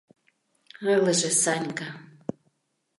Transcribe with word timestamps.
—Ылыже 0.93 1.31
Санька. 1.43 1.89